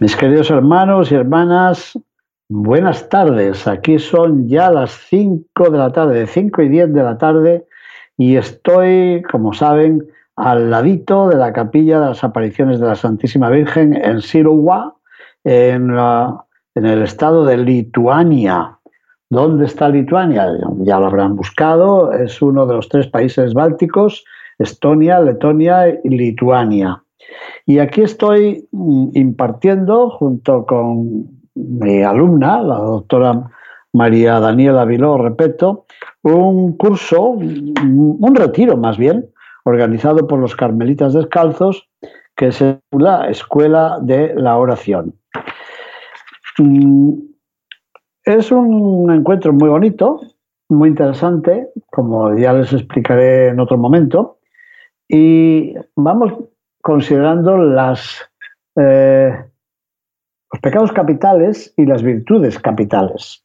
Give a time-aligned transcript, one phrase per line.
[0.00, 1.98] Mis queridos hermanos y hermanas,
[2.48, 3.66] buenas tardes.
[3.66, 7.66] Aquí son ya las 5 de la tarde, 5 y 10 de la tarde,
[8.16, 13.50] y estoy, como saben, al ladito de la capilla de las apariciones de la Santísima
[13.50, 14.94] Virgen en Sirowa,
[15.42, 15.90] en,
[16.76, 18.78] en el estado de Lituania.
[19.30, 20.46] ¿Dónde está Lituania?
[20.78, 22.12] Ya lo habrán buscado.
[22.12, 24.24] Es uno de los tres países bálticos,
[24.60, 27.02] Estonia, Letonia y Lituania.
[27.66, 33.50] Y aquí estoy mm, impartiendo junto con mi alumna, la doctora
[33.92, 35.86] María Daniela Viló, repito,
[36.22, 39.28] un curso, un retiro más bien,
[39.64, 41.88] organizado por los carmelitas descalzos,
[42.36, 45.14] que es la Escuela de la Oración.
[46.58, 47.14] Mm,
[48.24, 50.20] es un encuentro muy bonito,
[50.68, 54.38] muy interesante, como ya les explicaré en otro momento,
[55.08, 56.32] y vamos
[56.88, 57.58] considerando
[58.76, 59.44] eh,
[60.50, 63.44] los pecados capitales y las virtudes capitales.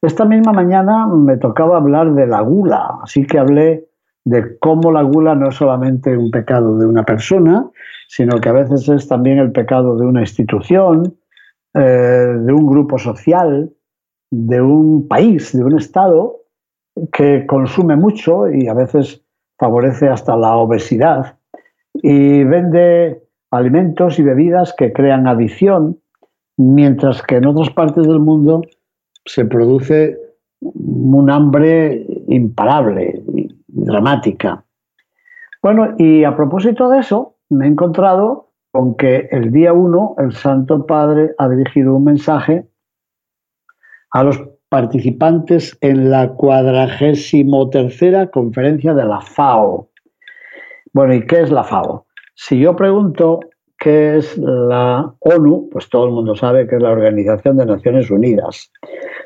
[0.00, 3.88] Esta misma mañana me tocaba hablar de la gula, así que hablé
[4.24, 7.68] de cómo la gula no es solamente un pecado de una persona,
[8.06, 11.18] sino que a veces es también el pecado de una institución,
[11.74, 13.68] eh, de un grupo social,
[14.30, 16.36] de un país, de un Estado
[17.12, 19.24] que consume mucho y a veces
[19.58, 21.39] favorece hasta la obesidad
[21.94, 26.00] y vende alimentos y bebidas que crean adicción,
[26.56, 28.62] mientras que en otras partes del mundo
[29.24, 30.18] se produce
[30.60, 33.22] un hambre imparable,
[33.68, 34.64] dramática.
[35.62, 40.32] Bueno, y a propósito de eso, me he encontrado con que el día 1 el
[40.32, 42.66] Santo Padre ha dirigido un mensaje
[44.12, 49.89] a los participantes en la cuadragésimo tercera conferencia de la FAO.
[50.92, 52.06] Bueno, ¿y qué es la FAO?
[52.34, 53.40] Si yo pregunto
[53.78, 58.10] qué es la ONU, pues todo el mundo sabe que es la Organización de Naciones
[58.10, 58.72] Unidas.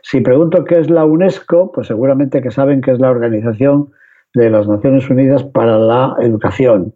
[0.03, 3.91] Si pregunto qué es la UNESCO, pues seguramente que saben que es la Organización
[4.35, 6.95] de las Naciones Unidas para la Educación.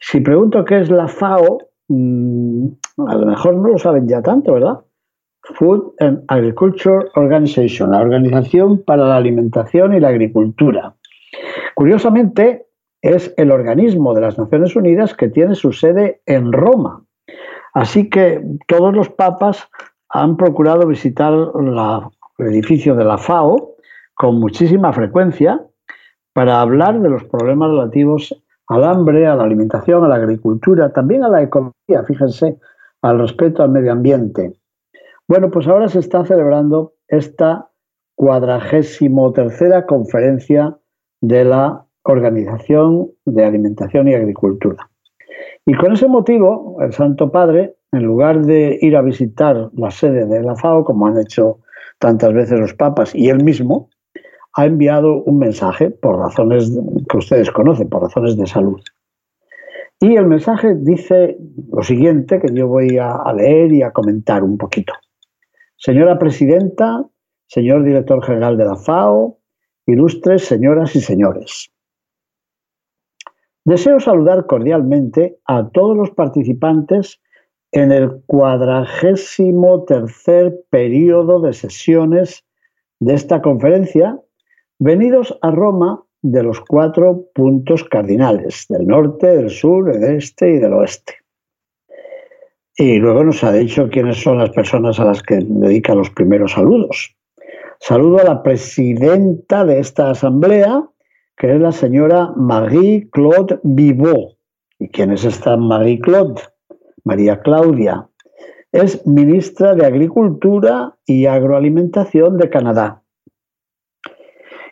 [0.00, 2.66] Si pregunto qué es la FAO, mm,
[3.06, 4.78] a lo mejor no lo saben ya tanto, ¿verdad?
[5.42, 10.94] Food and Agriculture Organization, la Organización para la Alimentación y la Agricultura.
[11.74, 12.66] Curiosamente,
[13.02, 17.04] es el organismo de las Naciones Unidas que tiene su sede en Roma.
[17.72, 19.68] Así que todos los papas
[20.08, 23.76] han procurado visitar el edificio de la FAO
[24.14, 25.64] con muchísima frecuencia
[26.32, 28.34] para hablar de los problemas relativos
[28.66, 32.58] al hambre, a la alimentación, a la agricultura, también a la economía, fíjense,
[33.02, 34.52] al respeto al medio ambiente.
[35.26, 37.70] Bueno, pues ahora se está celebrando esta
[38.14, 40.76] cuadragésimo tercera conferencia
[41.20, 44.88] de la Organización de Alimentación y Agricultura.
[45.66, 50.26] Y con ese motivo, el Santo Padre, en lugar de ir a visitar la sede
[50.26, 51.58] de la FAO, como han hecho
[51.98, 53.90] tantas veces los papas y él mismo,
[54.54, 56.72] ha enviado un mensaje por razones
[57.08, 58.80] que ustedes conocen, por razones de salud.
[60.00, 61.36] Y el mensaje dice
[61.70, 64.94] lo siguiente, que yo voy a, leer y a comentar un poquito.
[65.76, 67.04] Señora Presidenta,
[67.46, 69.38] señor Director General de la FAO,
[69.86, 71.70] ilustres señoras y señores.
[73.70, 77.20] Deseo saludar cordialmente a todos los participantes
[77.70, 82.44] en el cuadragésimo tercer periodo de sesiones
[82.98, 84.18] de esta conferencia
[84.80, 90.58] venidos a Roma de los cuatro puntos cardinales, del norte, del sur, del este y
[90.58, 91.14] del oeste.
[92.76, 96.54] Y luego nos ha dicho quiénes son las personas a las que dedica los primeros
[96.54, 97.14] saludos.
[97.78, 100.90] Saludo a la presidenta de esta asamblea,
[101.40, 104.36] que es la señora Marie-Claude Vivot.
[104.78, 106.42] ¿Y quién es esta Marie-Claude?
[107.02, 108.10] María Claudia.
[108.72, 113.02] Es ministra de Agricultura y Agroalimentación de Canadá.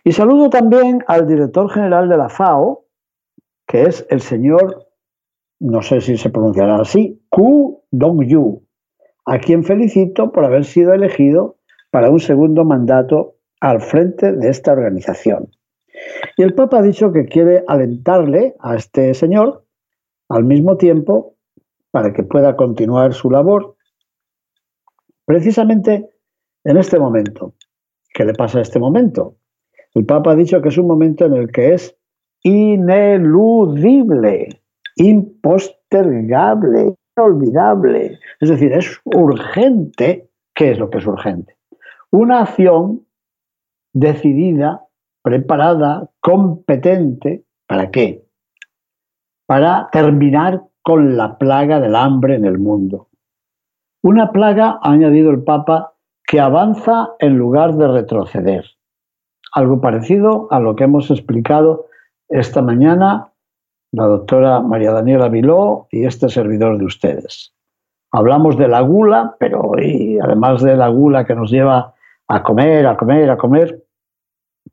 [0.04, 2.84] Y saludo también al director general de la FAO,
[3.66, 4.88] que es el señor,
[5.60, 8.62] no sé si se pronunciará así, Ku Dong-yu,
[9.24, 11.56] a quien felicito por haber sido elegido
[11.90, 15.48] para un segundo mandato al frente de esta organización.
[16.38, 19.66] Y el Papa ha dicho que quiere alentarle a este señor
[20.28, 21.34] al mismo tiempo,
[21.90, 23.74] para que pueda continuar su labor,
[25.24, 26.08] precisamente
[26.62, 27.54] en este momento.
[28.14, 29.34] ¿Qué le pasa a este momento?
[29.94, 31.98] El Papa ha dicho que es un momento en el que es
[32.44, 34.62] ineludible,
[34.94, 38.20] impostergable, inolvidable.
[38.38, 40.30] Es decir, es urgente.
[40.54, 41.56] ¿Qué es lo que es urgente?
[42.12, 43.04] Una acción
[43.92, 44.84] decidida,
[45.28, 47.44] preparada, competente.
[47.66, 48.24] ¿Para qué?
[49.46, 53.08] Para terminar con la plaga del hambre en el mundo.
[54.02, 55.92] Una plaga, ha añadido el Papa,
[56.26, 58.64] que avanza en lugar de retroceder.
[59.52, 61.88] Algo parecido a lo que hemos explicado
[62.30, 63.30] esta mañana
[63.92, 67.52] la doctora María Daniela Viló y este servidor de ustedes.
[68.12, 71.94] Hablamos de la gula, pero y además de la gula que nos lleva
[72.28, 73.87] a comer, a comer, a comer,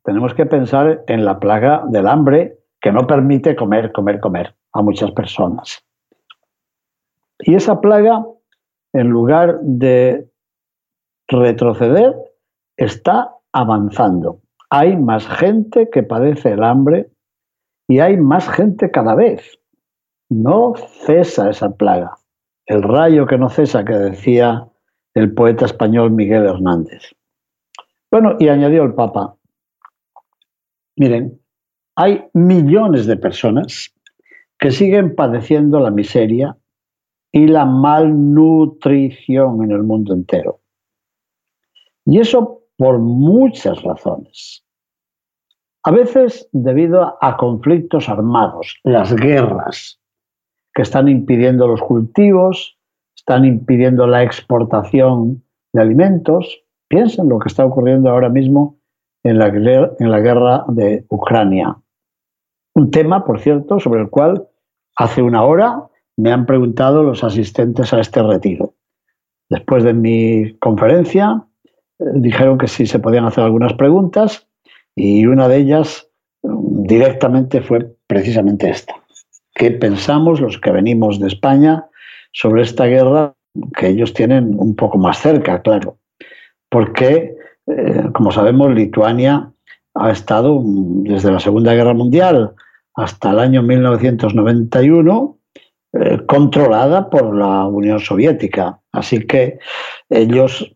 [0.06, 4.84] tenemos que pensar en la plaga del hambre que no permite comer, comer, comer a
[4.84, 5.84] muchas personas.
[7.40, 8.24] Y esa plaga,
[8.94, 10.30] en lugar de
[11.28, 12.16] retroceder,
[12.78, 14.42] está avanzando.
[14.69, 17.10] Hay más gente que padece el hambre
[17.88, 19.60] y hay más gente cada vez.
[20.30, 22.18] No cesa esa plaga.
[22.68, 24.68] El rayo que no cesa, que decía
[25.16, 27.16] el poeta español Miguel Hernández.
[28.12, 29.36] Bueno, y añadió el Papa,
[30.95, 31.39] miren,
[31.95, 33.94] hay millones de personas
[34.57, 36.57] que siguen padeciendo la miseria
[37.31, 40.62] y la malnutrición en el mundo entero.
[42.06, 44.63] Y eso por muchas razones.
[45.83, 50.00] A veces debido a conflictos armados, las guerras,
[50.74, 52.77] que están impidiendo los cultivos,
[53.15, 55.44] están impidiendo la exportación
[55.74, 56.63] de alimentos.
[56.89, 58.75] Piensen lo que está ocurriendo ahora mismo
[59.25, 61.75] en la, guerra de Ucrania.
[62.75, 64.48] Un tema, por cierto, sobre el cual
[64.95, 65.83] hace una hora
[66.16, 68.75] me han preguntado los asistentes a este retiro.
[69.50, 71.44] Después de mi conferencia,
[72.00, 74.48] eh, dijeron que sí se podían hacer algunas preguntas
[74.95, 76.07] y una de ellas
[76.44, 78.94] mm, directamente fue precisamente esta.
[79.56, 81.88] ¿Qué pensamos los que venimos de España
[82.31, 83.33] sobre esta guerra
[83.75, 85.98] que ellos tienen un poco más cerca, claro?
[86.69, 87.36] Porque,
[87.67, 89.51] eh, como sabemos, Lituania
[89.94, 92.53] ha estado desde la Segunda Guerra Mundial
[92.94, 95.38] hasta el año 1991
[95.94, 98.79] eh, controlada por la Unión Soviética.
[98.91, 99.59] Así que
[100.09, 100.73] ellos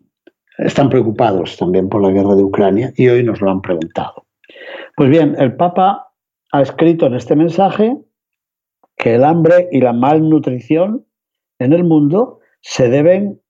[0.57, 4.25] están preocupados también por la guerra de Ucrania y hoy nos lo han preguntado.
[4.95, 6.12] Pues bien, el Papa
[6.51, 7.97] ha escrito en este mensaje
[8.97, 11.06] que el hambre y la malnutrición
[11.59, 13.41] en el mundo se deben,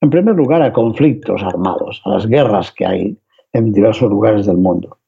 [0.00, 3.18] en primer lugar, a conflictos armados, a las guerras que hay
[3.52, 4.98] en diversos lugares del mundo,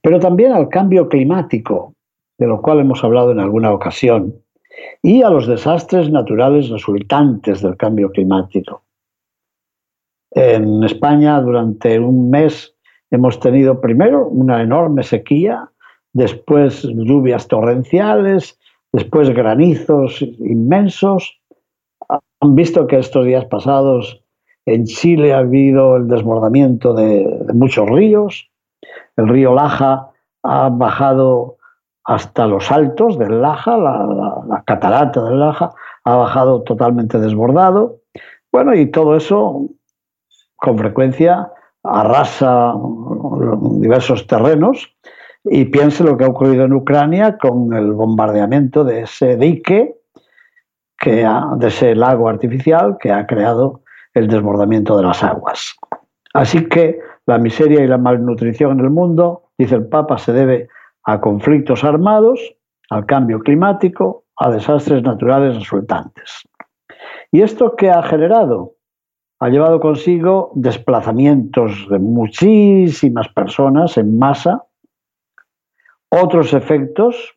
[0.00, 1.94] pero también al cambio climático,
[2.38, 4.34] de lo cual hemos hablado en alguna ocasión,
[5.02, 8.82] y a los desastres naturales resultantes del cambio climático.
[10.30, 12.74] En España durante un mes
[13.10, 15.70] hemos tenido primero una enorme sequía,
[16.14, 18.58] después lluvias torrenciales,
[18.92, 21.38] después granizos inmensos.
[22.40, 24.21] Han visto que estos días pasados
[24.66, 28.50] en Chile ha habido el desbordamiento de, muchos ríos.
[29.16, 30.10] El río Laja
[30.42, 31.56] ha bajado
[32.04, 35.72] hasta los altos del Laja, la, la catarata del Laja
[36.04, 38.00] ha bajado totalmente desbordado.
[38.50, 39.68] Bueno, y todo eso
[40.56, 41.50] con frecuencia
[41.82, 42.74] arrasa
[43.80, 44.94] diversos terrenos
[45.44, 49.96] y piense lo que ha ocurrido en Ucrania con el bombardeamiento de ese dique,
[50.98, 53.81] que de ese lago artificial que ha creado
[54.14, 55.76] el desbordamiento de las aguas.
[56.34, 60.68] Así que la miseria y la malnutrición en el mundo, dice el Papa, se debe
[61.04, 62.40] a conflictos armados,
[62.90, 66.48] al cambio climático, a desastres naturales resultantes.
[67.30, 68.74] ¿Y esto qué ha generado?
[69.42, 74.66] ha llevado consigo desplazamientos de muchísimas personas en masa,
[76.08, 77.36] otros efectos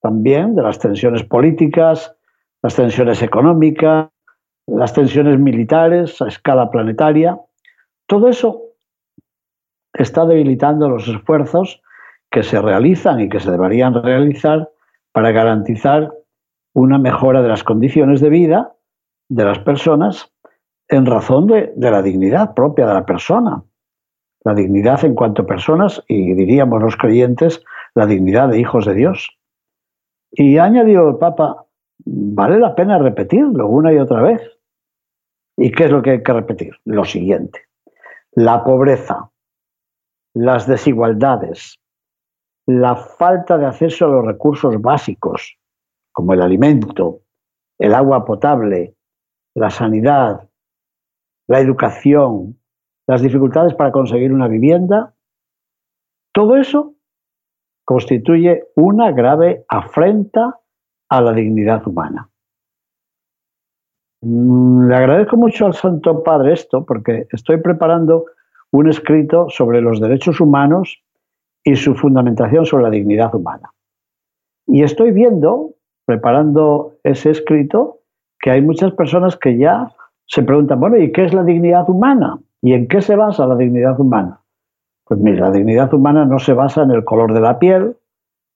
[0.00, 2.16] también de las tensiones políticas,
[2.62, 4.08] las tensiones económicas,
[4.76, 7.38] las tensiones militares a escala planetaria.
[8.06, 8.62] Todo eso
[9.92, 11.82] está debilitando los esfuerzos
[12.30, 14.70] que se realizan y que se deberían realizar
[15.12, 16.12] para garantizar
[16.72, 18.74] una mejora de las condiciones de vida
[19.28, 20.32] de las personas
[20.88, 23.62] en razón de, la dignidad propia de la persona.
[24.44, 27.62] La dignidad en cuanto a personas y diríamos los creyentes,
[27.94, 29.38] la dignidad de hijos de Dios.
[30.32, 31.66] Y ha añadido el Papa,
[32.04, 34.59] vale la pena repetirlo una y otra vez.
[35.56, 36.72] ¿Y qué es lo que hay que repetir?
[36.84, 37.66] Lo siguiente.
[38.32, 39.30] La pobreza,
[40.34, 41.80] las desigualdades,
[42.66, 45.58] la falta de acceso a los recursos básicos,
[46.12, 47.22] como el alimento,
[47.78, 48.94] el agua potable,
[49.54, 50.48] la sanidad,
[51.48, 52.60] la educación,
[53.06, 55.14] las dificultades para conseguir una vivienda,
[56.32, 56.94] todo eso
[57.84, 60.60] constituye una grave afrenta
[61.08, 62.30] a la dignidad humana.
[64.22, 68.26] Mm, le agradezco mucho al Santo Padre esto porque estoy preparando
[68.70, 71.02] un escrito sobre los derechos humanos
[71.64, 73.72] y su fundamentación sobre la dignidad humana.
[74.66, 75.74] Y estoy viendo,
[76.06, 77.98] preparando ese escrito,
[78.38, 79.92] que hay muchas personas que ya
[80.26, 82.38] se preguntan, bueno, ¿y qué es la dignidad humana?
[82.62, 84.40] ¿Y en qué se basa la dignidad humana?
[85.04, 87.96] Pues mira, la dignidad humana no se basa en el color de la piel,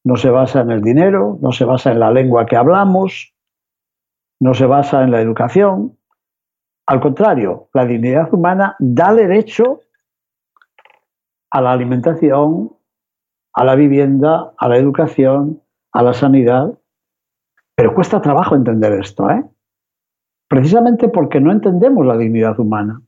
[0.05, 3.34] no se basa en el dinero, no se basa en la lengua que hablamos,
[4.45, 5.97] no se basa en la educación.
[6.87, 9.81] Al contrario, la dignidad humana da derecho
[11.51, 12.77] a la alimentación,
[13.55, 16.79] a la vivienda, a la educación, a la sanidad.
[17.75, 19.43] Pero cuesta trabajo entender esto, ¿eh?
[20.47, 23.01] Precisamente porque no entendemos la dignidad humana.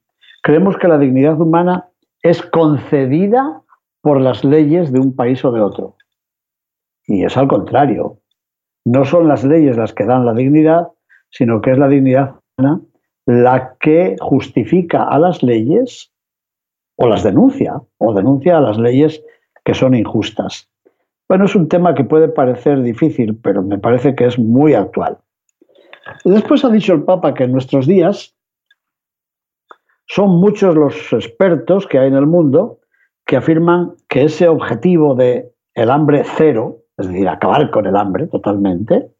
[0.43, 1.90] Creemos que la dignidad humana
[2.23, 3.61] es concedida
[4.00, 5.97] por las leyes de un país o de otro.
[7.07, 8.21] Y es al contrario.
[8.87, 10.95] No son las leyes las que dan la dignidad,
[11.30, 12.80] sino que es la dignidad humana
[13.26, 16.12] la que justifica a las leyes
[16.97, 19.23] o las denuncia, o denuncia a las leyes
[19.64, 20.71] que son injustas.
[21.28, 25.18] Bueno, es un tema que puede parecer difícil, pero me parece que es muy actual.
[26.25, 28.35] Después ha dicho el Papa que en nuestros días
[30.06, 32.78] son muchos los expertos que hay en el mundo
[33.26, 38.28] que afirman que ese objetivo de el hambre cero, es decir, acabar con el hambre
[38.28, 39.11] totalmente,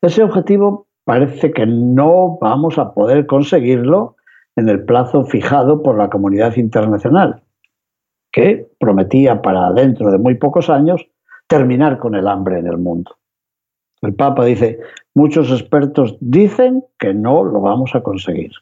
[0.00, 4.16] ese objetivo parece que no vamos a poder conseguirlo
[4.56, 7.42] en el plazo fijado por la comunidad internacional,
[8.32, 11.06] que prometía para dentro de muy pocos años
[11.46, 13.16] terminar con el hambre en el mundo.
[14.02, 14.80] El Papa dice,
[15.14, 18.52] muchos expertos dicen que no lo vamos a conseguir.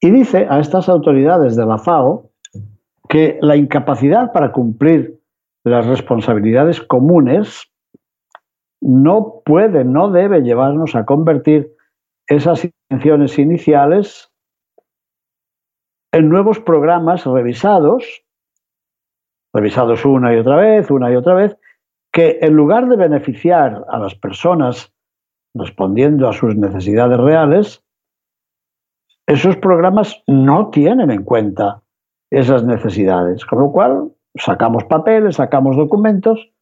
[0.00, 2.30] Y dice a estas autoridades de la FAO
[3.08, 5.18] que la incapacidad para cumplir
[5.64, 7.72] las responsabilidades comunes
[8.86, 11.74] no puede, no debe llevarnos a convertir
[12.28, 14.32] esas intenciones iniciales
[16.12, 18.22] en nuevos programas revisados,
[19.52, 21.58] revisados una y otra vez, una y otra vez,
[22.12, 24.94] que en lugar de beneficiar a las personas
[25.52, 27.84] respondiendo a sus necesidades reales,
[29.26, 31.82] esos programas no tienen en cuenta
[32.30, 36.52] esas necesidades, con lo cual sacamos papeles, sacamos documentos,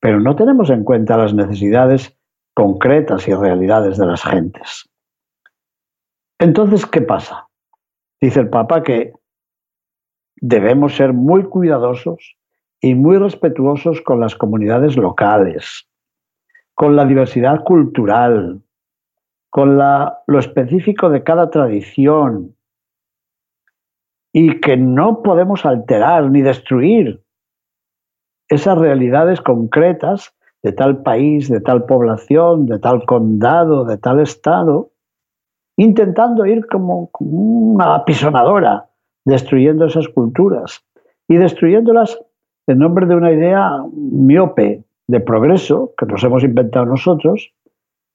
[0.00, 2.16] pero no tenemos en cuenta las necesidades
[2.54, 4.88] concretas y realidades de las gentes.
[6.38, 7.48] Entonces, ¿qué pasa?
[8.20, 9.12] Dice el Papa que
[10.36, 12.36] debemos ser muy cuidadosos
[12.80, 15.86] y muy respetuosos con las comunidades locales,
[16.74, 18.62] con la diversidad cultural,
[19.50, 22.56] con lo específico de cada tradición,
[24.32, 27.22] y que no podemos alterar ni destruir
[28.50, 34.90] esas realidades concretas de tal país, de tal población, de tal condado, de tal estado,
[35.76, 38.90] intentando ir como, una apisonadora,
[39.24, 40.84] destruyendo esas culturas
[41.28, 42.18] y destruyéndolas
[42.66, 47.52] en nombre de una idea miope de progreso que nos hemos inventado nosotros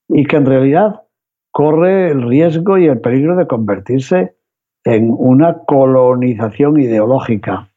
[0.08, 1.02] y que en realidad
[1.50, 4.36] corre el riesgo y el peligro de convertirse
[4.84, 7.68] en una colonización ideológica.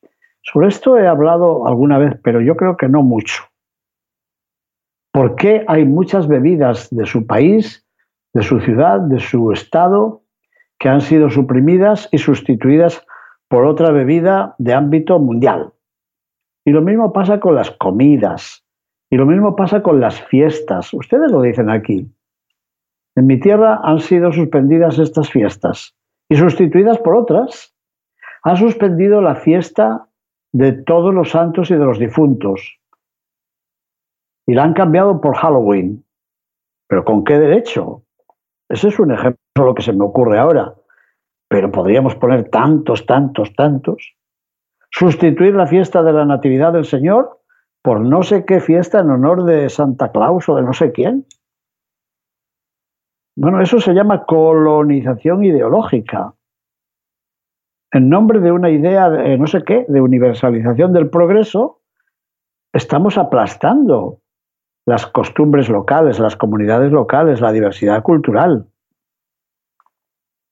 [0.52, 3.44] Sobre esto he hablado alguna vez, pero yo creo que no mucho.
[5.12, 7.86] ¿Por qué hay muchas bebidas de su país
[8.34, 10.24] de su ciudad, de su estado,
[10.78, 13.06] que han sido suprimidas y sustituidas
[13.48, 15.74] por otra bebida de ámbito mundial.
[16.66, 18.64] Y lo mismo pasa con las comidas,
[19.10, 20.94] y lo mismo pasa con las fiestas.
[20.94, 22.08] Ustedes lo dicen aquí.
[23.16, 25.96] En mi tierra han sido suspendidas estas fiestas
[26.30, 27.76] y sustituidas por otras.
[28.44, 30.08] Ha suspendido la fiesta
[30.52, 32.80] de todos los santos y de los difuntos.
[34.48, 36.06] Y la han cambiado por Halloween.
[36.88, 38.04] ¿Pero con qué derecho?
[38.68, 40.74] Ese es un ejemplo lo que se me ocurre ahora.
[41.48, 44.16] Pero podríamos poner tantos, tantos, tantos.
[44.92, 47.40] Sustituir la fiesta de la Natividad del Señor
[47.82, 51.26] por no sé qué fiesta en honor de Santa Claus o de no sé quién.
[53.36, 56.34] Bueno, eso se llama colonización ideológica.
[57.92, 61.82] En nombre de una idea de no sé qué, de universalización del progreso,
[62.72, 64.22] estamos aplastando
[64.86, 68.68] las costumbres locales, las comunidades locales, la diversidad cultural.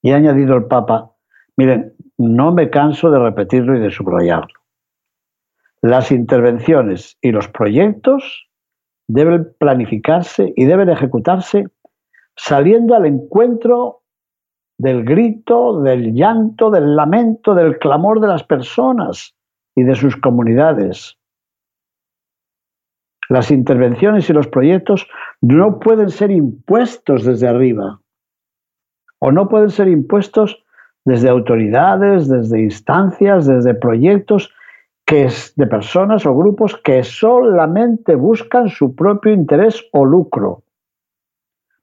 [0.01, 1.11] Y ha añadido el Papa,
[1.55, 4.59] miren, no me canso de repetirlo y de subrayarlo.
[5.81, 8.49] Las intervenciones y los proyectos
[9.07, 11.65] deben planificarse y deben ejecutarse
[12.35, 14.03] saliendo al encuentro
[14.77, 19.35] del grito, del llanto, del lamento, del clamor de las personas
[19.75, 21.17] y de sus comunidades.
[23.29, 25.07] Las intervenciones y los proyectos
[25.41, 27.99] no pueden ser impuestos desde arriba
[29.19, 30.63] o no pueden ser impuestos
[31.05, 34.53] desde autoridades, desde instancias, desde proyectos
[35.05, 40.63] que es de personas o grupos que solamente buscan su propio interés o lucro.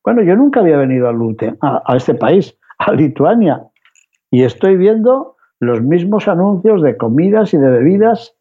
[0.04, 3.62] Bueno, yo nunca había venido a, Lute, a, este país, a Lituania,
[4.30, 8.36] y estoy viendo los mismos anuncios de comidas y de bebidas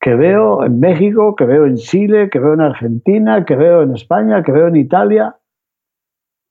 [0.00, 3.94] que veo en México, que veo en Chile, que veo en Argentina, que veo en
[3.94, 5.36] España, que veo en Italia.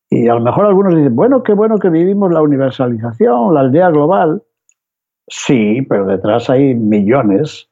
[0.09, 3.89] Y a lo mejor algunos dicen, bueno, qué bueno que vivimos la universalización, la aldea
[3.89, 4.43] global.
[5.27, 7.69] Sí, pero detrás hay millones,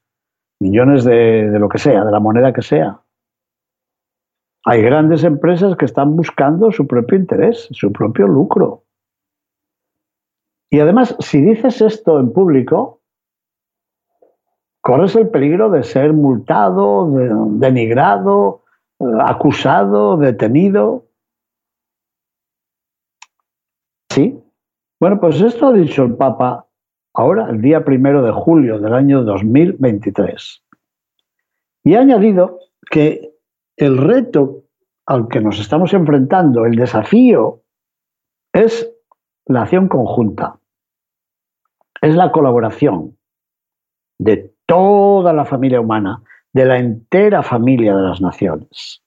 [0.60, 3.00] millones de, de lo que sea, de la moneda que sea.
[4.66, 8.84] Hay grandes empresas que están buscando su propio interés, su propio lucro.
[10.70, 13.02] Y además, si dices esto en público,
[14.82, 17.10] corres el peligro de ser multado,
[17.52, 18.64] denigrado,
[19.26, 21.06] acusado, detenido.
[24.12, 24.40] ¿Sí?
[25.00, 26.68] Bueno, pues esto ha dicho el Papa
[27.14, 30.64] ahora, el día primero de julio del año 2023.
[31.84, 32.60] Y ha añadido
[32.92, 33.34] que
[33.78, 34.64] el reto
[35.06, 37.64] al que nos estamos enfrentando, el desafío,
[38.54, 38.92] es
[39.50, 40.60] la acción conjunta,
[42.02, 43.18] es la colaboración
[44.20, 46.22] de toda la familia humana,
[46.54, 49.02] de la entera familia de las naciones.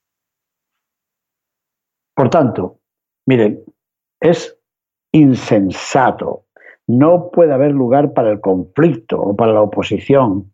[2.14, 2.80] Por tanto,
[3.24, 3.62] miren,
[4.20, 4.58] es
[5.12, 6.46] insensato,
[6.88, 10.52] no puede haber lugar para el conflicto o para la oposición,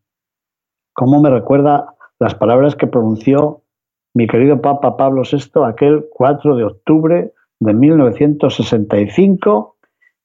[0.93, 3.63] como me recuerda las palabras que pronunció
[4.15, 9.78] mi querido Papa Pablo VI aquel 4 de octubre de 1965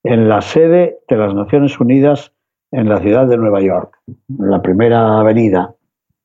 [0.04, 2.34] en la sede de las Naciones Unidas
[2.72, 5.76] en la ciudad de Nueva York, en la primera avenida.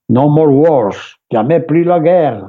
[0.08, 2.48] No more wars, llamé plus la guerre.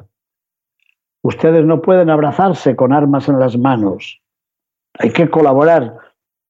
[1.21, 4.21] Ustedes no pueden abrazarse con armas en las manos.
[4.97, 5.97] Hay que colaborar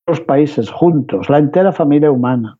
[0.05, 2.59] los países juntos, la entera familia humana.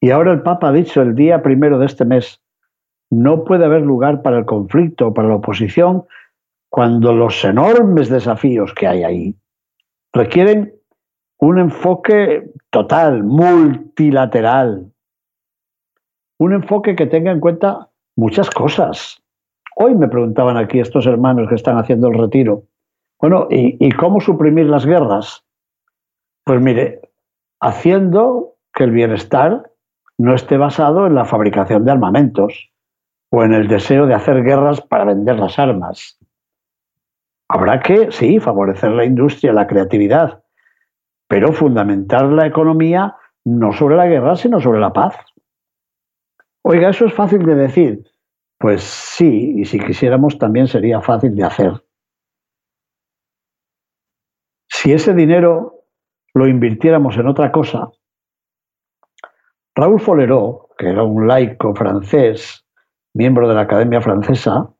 [0.00, 2.40] Y ahora el Papa ha dicho el día primero de este mes,
[3.10, 6.04] no puede haber lugar para el conflicto o para la oposición
[6.68, 9.36] cuando los enormes desafíos que hay ahí
[10.12, 10.74] requieren
[11.38, 14.92] un enfoque total, multilateral,
[16.38, 19.22] un enfoque que tenga en cuenta muchas cosas.
[19.76, 22.64] Hoy me preguntaban aquí estos hermanos que están haciendo el retiro,
[23.20, 25.44] bueno, ¿y, y cómo suprimir las guerras?
[26.44, 27.00] Pues mire,
[27.60, 29.70] haciendo que el bienestar
[30.18, 32.72] no esté basado en la fabricación de armamentos,
[33.32, 36.18] o en el deseo de hacer guerras para vender las armas.
[37.54, 40.42] Habrá que, sí, favorecer la industria, la creatividad,
[41.28, 45.16] pero fundamentar la economía no sobre la guerra, sino sobre la paz.
[46.64, 48.10] Oiga, eso es fácil de decir.
[48.58, 51.84] Pues sí, y si quisiéramos también sería fácil de hacer.
[54.70, 55.84] Si ese dinero
[56.32, 57.90] lo invirtiéramos en otra cosa,
[59.74, 62.64] Raúl Foleró, que era un laico francés,
[63.12, 64.71] miembro de la Academia Francesa,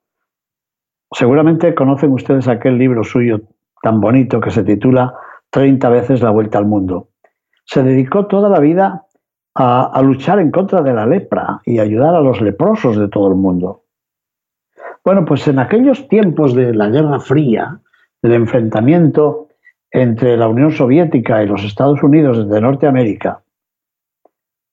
[1.13, 3.41] seguramente conocen ustedes aquel libro suyo
[3.83, 5.15] tan bonito que se titula
[5.51, 7.09] 30 veces la vuelta al mundo.
[7.65, 9.05] Se dedicó toda la vida
[9.55, 13.35] a, luchar en contra de la lepra y ayudar a los leprosos de todo el
[13.35, 13.83] mundo.
[15.05, 17.81] Bueno, pues en aquellos tiempos de la Guerra Fría,
[18.23, 19.49] del enfrentamiento
[19.91, 23.43] entre la Unión Soviética y los Estados Unidos de Norteamérica,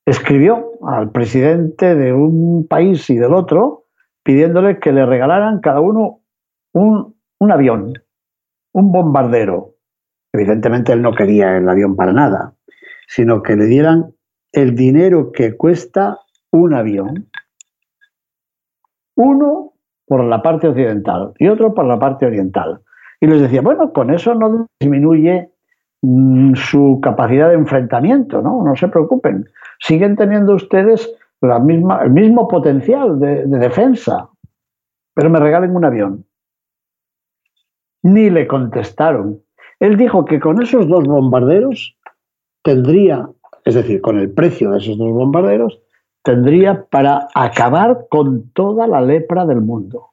[0.06, 3.84] escribió al presidente de un país y del otro
[4.22, 6.19] pidiéndole que le regalaran cada uno
[6.72, 7.14] un,
[7.50, 7.94] avión,
[8.72, 9.74] un bombardero.
[10.32, 12.54] Evidentemente él no quería el avión para nada,
[13.06, 14.14] sino que le dieran
[14.52, 16.18] el dinero que cuesta
[16.52, 17.28] un avión.
[19.16, 19.72] Uno
[20.06, 22.80] por la parte occidental y otro por la parte oriental.
[23.20, 25.50] Y les decía, bueno, con eso no disminuye
[26.02, 28.62] mm, su capacidad de enfrentamiento, ¿no?
[28.64, 29.46] No se preocupen
[29.80, 34.28] siguen teniendo ustedes la misma, el mismo potencial de, defensa,
[35.14, 36.24] pero me regalen un avión.
[38.02, 39.42] Ni le contestaron.
[39.78, 41.96] Él dijo que con esos dos bombarderos
[42.62, 43.28] tendría,
[43.64, 45.80] es decir, con el precio de esos dos bombarderos,
[46.22, 50.10] tendría para acabar con toda la lepra del mundo.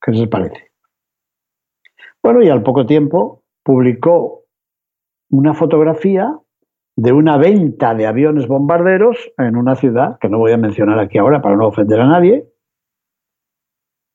[0.00, 0.72] ¿Qué les parece?
[2.22, 4.44] Bueno, y al poco tiempo publicó
[5.30, 6.36] una fotografía
[6.96, 11.18] de una venta de aviones bombarderos en una ciudad, que no voy a mencionar aquí
[11.18, 12.49] ahora para no ofender a nadie,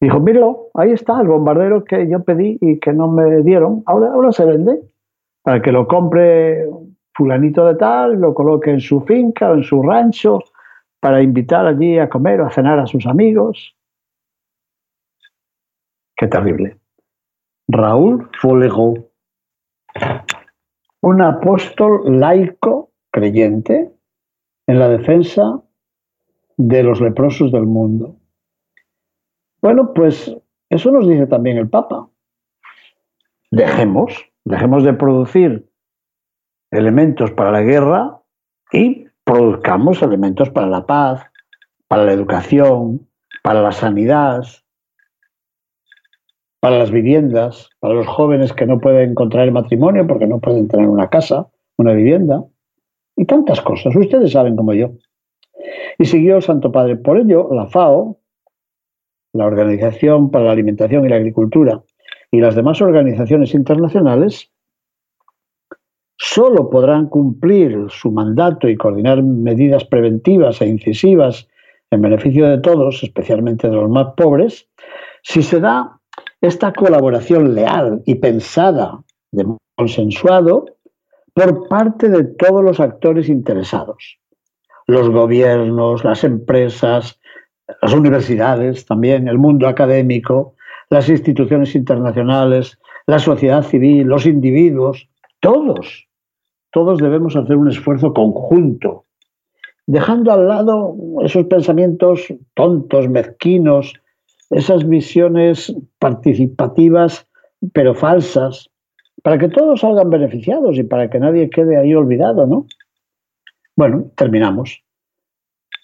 [0.01, 3.84] Dijo, míralo, ahí está el bombardero que yo pedí y que no me dieron.
[3.86, 4.81] Ahora, ahora se vende
[5.41, 6.67] para que lo compre
[7.13, 10.39] fulanito de tal, lo coloque en su finca o en su rancho
[10.99, 13.75] para invitar allí a comer o a cenar a sus amigos.
[16.17, 16.77] Qué terrible.
[17.67, 18.93] Raúl Folego,
[21.01, 23.91] un apóstol laico creyente
[24.67, 25.62] en la defensa
[26.58, 28.15] de los leprosos del mundo.
[29.65, 30.32] Bueno, pues
[30.69, 32.08] eso nos dice también el Papa.
[33.49, 35.67] Dejemos, dejemos de producir
[36.69, 38.21] elementos para la guerra
[38.71, 41.23] y produzcamos elementos para la paz,
[41.88, 43.10] para la educación,
[43.41, 44.43] para la sanidad,
[46.60, 50.88] para las viviendas, para los jóvenes que no pueden contraer matrimonio porque no pueden tener
[50.88, 51.47] una casa,
[51.80, 52.43] una vivienda,
[53.15, 53.95] y tantas cosas.
[53.95, 54.91] Ustedes saben como yo.
[55.97, 56.97] Y siguió el Santo Padre.
[56.97, 58.19] Por ello, la FAO,
[59.35, 61.83] la Organización para la Alimentación y la Agricultura,
[62.31, 64.49] y las demás organizaciones internacionales,
[66.17, 71.47] solo podrán cumplir su mandato y coordinar medidas preventivas e incisivas
[71.91, 74.69] en beneficio de todos, especialmente de los más pobres,
[75.21, 75.99] si se da
[76.39, 79.45] esta colaboración leal y pensada, de
[79.75, 80.65] consensuado,
[81.33, 84.17] por parte de todos los actores interesados.
[84.87, 87.19] Los gobiernos, las empresas,
[87.82, 90.56] las universidades, también el mundo académico,
[90.89, 95.08] las instituciones internacionales, la sociedad civil, los individuos,
[95.39, 96.08] todos,
[96.71, 99.06] todos debemos hacer un esfuerzo conjunto,
[99.88, 103.93] dejando al lado esos pensamientos tontos, mezquinos,
[104.49, 107.28] esas visiones participativas
[107.73, 108.69] pero falsas,
[109.23, 112.67] para que todos salgan beneficiados y para que nadie quede ahí olvidado, ¿no?
[113.75, 114.84] Bueno, terminamos.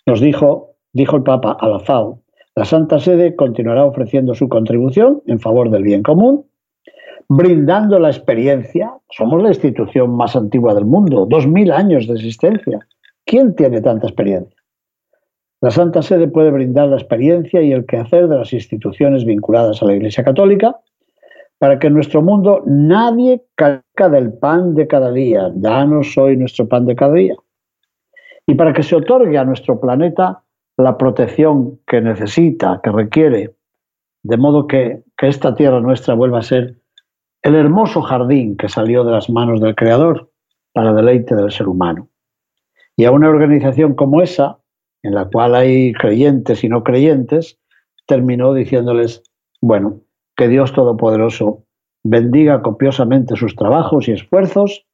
[0.06, 2.20] Nos dijo, dijo el Papa a la FAO,
[2.56, 6.46] la Santa Sede continuará ofreciendo su contribución en favor del bien común,
[7.30, 8.92] brindando la experiencia.
[9.10, 12.86] Somos la institución más antigua del mundo, dos mil años de existencia.
[13.26, 14.62] ¿Quién tiene tanta experiencia?
[15.62, 19.86] La Santa Sede puede brindar la experiencia y el quehacer de las instituciones vinculadas a
[19.86, 20.76] la Iglesia Católica
[21.60, 25.52] para que en nuestro mundo nadie caiga del pan de cada día.
[25.54, 27.36] Danos hoy nuestro pan de cada día.
[28.48, 30.42] Y para que se otorgue a nuestro planeta
[30.82, 33.56] la protección que necesita, que requiere,
[34.24, 36.78] de modo que, que esta tierra nuestra vuelva a ser
[37.42, 40.32] el hermoso jardín que salió de las manos del Creador
[40.74, 42.08] para deleite del ser humano.
[42.96, 44.60] Y a una organización como esa,
[45.02, 47.60] en la cual hay creyentes y no creyentes,
[48.06, 49.24] terminó diciéndoles,
[49.62, 50.02] bueno,
[50.36, 51.66] que Dios Todopoderoso
[52.04, 54.86] bendiga copiosamente sus trabajos y esfuerzos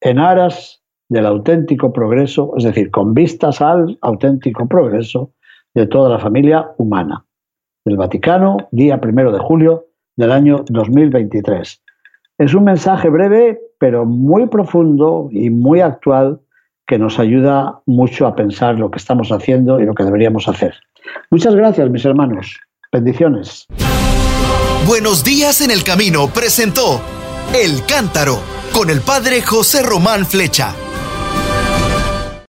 [0.00, 5.32] en aras del auténtico progreso, es decir, con vistas al auténtico progreso
[5.74, 7.24] de toda la familia humana.
[7.84, 11.82] Del Vaticano, día primero de julio del año 2023.
[12.38, 16.40] Es un mensaje breve, pero muy profundo y muy actual
[16.86, 20.74] que nos ayuda mucho a pensar lo que estamos haciendo y lo que deberíamos hacer.
[21.30, 22.58] Muchas gracias, mis hermanos.
[22.92, 23.66] Bendiciones.
[24.86, 27.00] Buenos días en el camino presentó
[27.54, 28.38] El Cántaro
[28.72, 30.74] con el padre José Román Flecha.